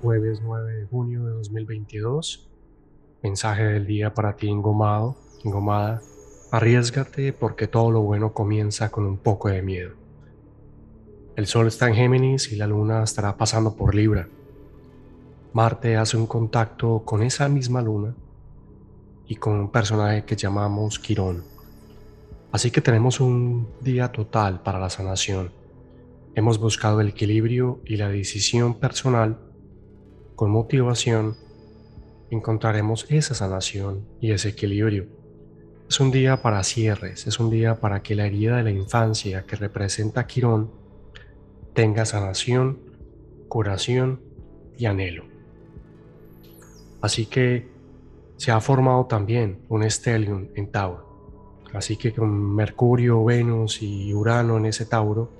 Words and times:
jueves 0.00 0.40
9 0.42 0.72
de 0.72 0.86
junio 0.86 1.24
de 1.24 1.32
2022. 1.32 2.48
Mensaje 3.22 3.64
del 3.64 3.86
día 3.86 4.14
para 4.14 4.36
ti, 4.36 4.48
engomado, 4.48 5.16
engomada. 5.44 6.02
Arriesgate 6.50 7.32
porque 7.32 7.66
todo 7.66 7.90
lo 7.90 8.02
bueno 8.02 8.32
comienza 8.32 8.90
con 8.90 9.04
un 9.04 9.18
poco 9.18 9.48
de 9.48 9.62
miedo. 9.62 9.94
El 11.34 11.46
sol 11.46 11.66
está 11.66 11.88
en 11.88 11.94
Géminis 11.94 12.52
y 12.52 12.56
la 12.56 12.66
luna 12.66 13.02
estará 13.02 13.36
pasando 13.36 13.74
por 13.74 13.94
Libra. 13.94 14.28
Marte 15.52 15.96
hace 15.96 16.16
un 16.16 16.26
contacto 16.26 17.02
con 17.04 17.22
esa 17.22 17.48
misma 17.48 17.82
luna 17.82 18.14
y 19.26 19.36
con 19.36 19.54
un 19.54 19.70
personaje 19.70 20.24
que 20.24 20.36
llamamos 20.36 20.98
Quirón. 20.98 21.44
Así 22.52 22.70
que 22.70 22.80
tenemos 22.80 23.20
un 23.20 23.68
día 23.80 24.12
total 24.12 24.62
para 24.62 24.78
la 24.78 24.88
sanación. 24.88 25.50
Hemos 26.34 26.58
buscado 26.58 27.00
el 27.00 27.08
equilibrio 27.08 27.80
y 27.84 27.96
la 27.96 28.08
decisión 28.08 28.74
personal 28.74 29.45
con 30.36 30.50
motivación 30.50 31.34
encontraremos 32.30 33.06
esa 33.08 33.34
sanación 33.34 34.06
y 34.20 34.32
ese 34.32 34.50
equilibrio. 34.50 35.06
Es 35.88 35.98
un 35.98 36.10
día 36.10 36.42
para 36.42 36.62
cierres, 36.62 37.26
es 37.26 37.40
un 37.40 37.48
día 37.48 37.80
para 37.80 38.02
que 38.02 38.14
la 38.14 38.26
herida 38.26 38.56
de 38.56 38.64
la 38.64 38.70
infancia 38.70 39.46
que 39.46 39.56
representa 39.56 40.26
Quirón 40.26 40.70
tenga 41.72 42.04
sanación, 42.04 42.78
curación 43.48 44.20
y 44.76 44.86
anhelo. 44.86 45.24
Así 47.00 47.26
que 47.26 47.68
se 48.36 48.50
ha 48.50 48.60
formado 48.60 49.06
también 49.06 49.60
un 49.68 49.82
estelium 49.84 50.48
en 50.54 50.70
Tauro. 50.70 51.62
Así 51.72 51.96
que 51.96 52.12
con 52.12 52.54
Mercurio, 52.54 53.24
Venus 53.24 53.80
y 53.80 54.12
Urano 54.12 54.58
en 54.58 54.66
ese 54.66 54.84
Tauro, 54.84 55.30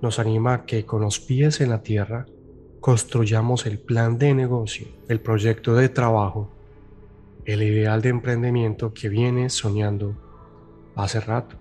nos 0.00 0.18
anima 0.18 0.54
a 0.54 0.66
que 0.66 0.84
con 0.84 1.00
los 1.00 1.18
pies 1.18 1.60
en 1.60 1.70
la 1.70 1.82
tierra 1.82 2.26
construyamos 2.86 3.66
el 3.66 3.80
plan 3.80 4.16
de 4.16 4.32
negocio, 4.32 4.86
el 5.08 5.20
proyecto 5.20 5.74
de 5.74 5.88
trabajo, 5.88 6.52
el 7.44 7.64
ideal 7.64 8.00
de 8.00 8.10
emprendimiento 8.10 8.94
que 8.94 9.08
vienes 9.08 9.54
soñando 9.54 10.14
hace 10.94 11.18
rato. 11.18 11.56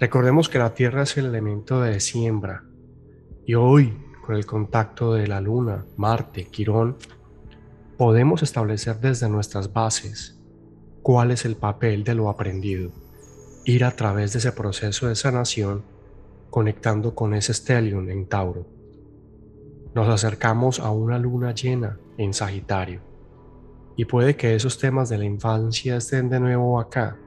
Recordemos 0.00 0.48
que 0.48 0.58
la 0.58 0.74
tierra 0.74 1.04
es 1.04 1.16
el 1.16 1.26
elemento 1.26 1.80
de 1.80 2.00
siembra 2.00 2.64
y 3.46 3.54
hoy, 3.54 3.96
con 4.26 4.34
el 4.34 4.44
contacto 4.44 5.14
de 5.14 5.28
la 5.28 5.40
luna, 5.40 5.86
Marte, 5.96 6.46
Quirón, 6.46 6.96
podemos 7.96 8.42
establecer 8.42 8.98
desde 8.98 9.28
nuestras 9.28 9.72
bases 9.72 10.36
cuál 11.00 11.30
es 11.30 11.44
el 11.44 11.54
papel 11.54 12.02
de 12.02 12.16
lo 12.16 12.28
aprendido, 12.28 12.90
ir 13.64 13.84
a 13.84 13.92
través 13.92 14.32
de 14.32 14.40
ese 14.40 14.50
proceso 14.50 15.06
de 15.06 15.14
sanación 15.14 15.84
conectando 16.50 17.14
con 17.14 17.34
ese 17.34 17.54
stellium 17.54 18.10
en 18.10 18.26
Tauro 18.26 18.79
nos 19.94 20.08
acercamos 20.08 20.80
a 20.80 20.90
una 20.90 21.18
luna 21.18 21.52
llena 21.54 21.98
en 22.16 22.32
Sagitario. 22.32 23.00
Y 23.96 24.04
puede 24.04 24.36
que 24.36 24.54
esos 24.54 24.78
temas 24.78 25.08
de 25.08 25.18
la 25.18 25.24
infancia 25.24 25.96
estén 25.96 26.28
de 26.28 26.40
nuevo 26.40 26.80
acá, 26.80 27.18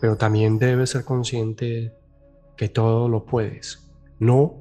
pero 0.00 0.16
también 0.16 0.58
debes 0.58 0.90
ser 0.90 1.04
consciente 1.04 1.92
que 2.56 2.68
todo 2.68 3.08
lo 3.08 3.24
puedes. 3.24 3.90
No 4.18 4.56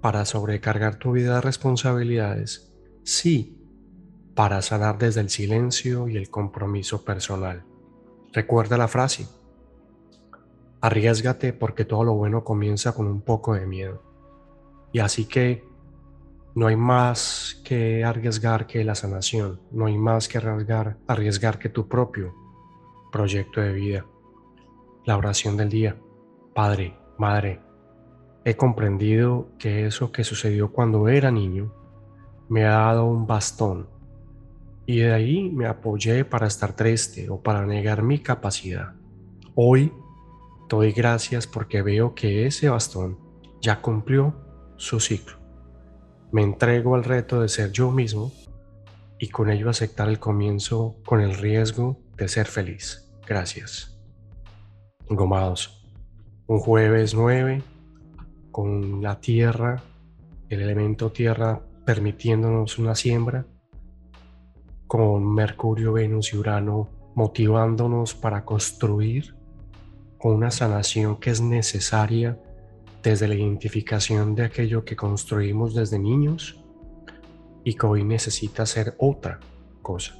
para 0.00 0.24
sobrecargar 0.24 0.96
tu 0.96 1.12
vida 1.12 1.36
de 1.36 1.40
responsabilidades, 1.40 2.72
sí 3.04 3.56
para 4.34 4.62
sanar 4.62 4.98
desde 4.98 5.20
el 5.20 5.30
silencio 5.30 6.08
y 6.08 6.16
el 6.16 6.30
compromiso 6.30 7.04
personal. 7.04 7.64
Recuerda 8.32 8.78
la 8.78 8.88
frase, 8.88 9.26
arriesgate 10.80 11.52
porque 11.52 11.84
todo 11.84 12.04
lo 12.04 12.14
bueno 12.14 12.44
comienza 12.44 12.92
con 12.94 13.06
un 13.06 13.20
poco 13.20 13.54
de 13.54 13.66
miedo. 13.66 14.02
Y 14.92 15.00
así 15.00 15.26
que 15.26 15.69
no 16.54 16.66
hay 16.66 16.76
más 16.76 17.60
que 17.64 18.04
arriesgar 18.04 18.66
que 18.66 18.84
la 18.84 18.94
sanación, 18.94 19.60
no 19.70 19.86
hay 19.86 19.96
más 19.96 20.28
que 20.28 20.38
arriesgar, 20.38 21.58
que 21.58 21.68
tu 21.68 21.88
propio 21.88 22.34
proyecto 23.12 23.60
de 23.60 23.72
vida. 23.72 24.06
La 25.04 25.16
oración 25.16 25.56
del 25.56 25.68
día. 25.68 25.96
Padre, 26.54 26.96
Madre, 27.18 27.60
he 28.44 28.56
comprendido 28.56 29.50
que 29.58 29.86
eso 29.86 30.10
que 30.10 30.24
sucedió 30.24 30.72
cuando 30.72 31.08
era 31.08 31.30
niño 31.30 31.72
me 32.48 32.64
ha 32.64 32.70
dado 32.70 33.04
un 33.04 33.26
bastón 33.26 33.88
y 34.86 35.00
de 35.00 35.12
ahí 35.12 35.50
me 35.50 35.66
apoyé 35.66 36.24
para 36.24 36.48
estar 36.48 36.74
triste 36.74 37.30
o 37.30 37.40
para 37.40 37.64
negar 37.64 38.02
mi 38.02 38.18
capacidad. 38.18 38.94
Hoy 39.54 39.92
doy 40.68 40.92
gracias 40.92 41.46
porque 41.46 41.82
veo 41.82 42.14
que 42.14 42.46
ese 42.46 42.68
bastón 42.68 43.18
ya 43.60 43.80
cumplió 43.80 44.34
su 44.76 44.98
ciclo. 44.98 45.39
Me 46.32 46.42
entrego 46.42 46.94
al 46.94 47.04
reto 47.04 47.40
de 47.40 47.48
ser 47.48 47.72
yo 47.72 47.90
mismo 47.90 48.32
y 49.18 49.28
con 49.28 49.50
ello 49.50 49.68
aceptar 49.68 50.08
el 50.08 50.18
comienzo 50.18 50.96
con 51.04 51.20
el 51.20 51.34
riesgo 51.34 51.98
de 52.16 52.28
ser 52.28 52.46
feliz. 52.46 53.10
Gracias. 53.26 54.00
Gomados. 55.08 55.88
Un 56.46 56.60
jueves 56.60 57.14
9 57.14 57.62
con 58.50 59.02
la 59.02 59.20
tierra, 59.20 59.82
el 60.48 60.62
elemento 60.62 61.10
tierra 61.10 61.62
permitiéndonos 61.84 62.78
una 62.78 62.94
siembra, 62.94 63.46
con 64.86 65.34
Mercurio, 65.34 65.92
Venus 65.92 66.32
y 66.32 66.36
Urano 66.36 66.88
motivándonos 67.14 68.14
para 68.14 68.44
construir 68.44 69.36
con 70.18 70.34
una 70.34 70.50
sanación 70.50 71.18
que 71.18 71.30
es 71.30 71.40
necesaria 71.40 72.38
desde 73.02 73.28
la 73.28 73.34
identificación 73.34 74.34
de 74.34 74.44
aquello 74.44 74.84
que 74.84 74.96
construimos 74.96 75.74
desde 75.74 75.98
niños 75.98 76.62
y 77.64 77.74
que 77.74 77.86
hoy 77.86 78.04
necesita 78.04 78.66
ser 78.66 78.94
otra 78.98 79.40
cosa. 79.82 80.14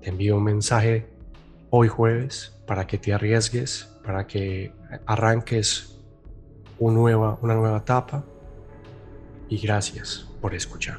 Te 0.00 0.10
envío 0.10 0.36
un 0.36 0.44
mensaje 0.44 1.08
hoy 1.70 1.88
jueves 1.88 2.58
para 2.66 2.86
que 2.86 2.98
te 2.98 3.12
arriesgues, 3.12 3.88
para 4.04 4.26
que 4.26 4.72
arranques 5.06 6.00
una 6.78 6.94
nueva, 6.94 7.38
una 7.42 7.54
nueva 7.54 7.78
etapa 7.78 8.24
y 9.48 9.58
gracias 9.58 10.28
por 10.40 10.54
escuchar. 10.54 10.98